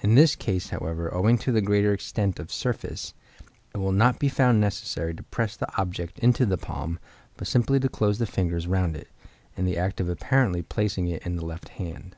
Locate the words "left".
11.44-11.70